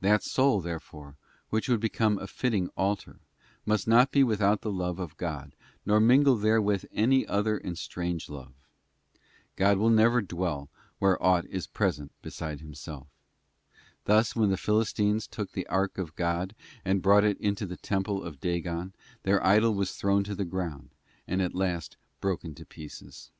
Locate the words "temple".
17.76-18.22